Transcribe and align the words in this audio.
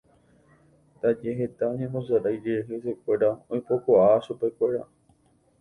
Ndaje 0.95 1.29
heta 1.39 1.63
oñembosarai 1.73 2.37
rire 2.43 2.61
hesekuéra 2.67 3.29
oipokua 3.53 4.01
chupekuéra. 4.25 4.83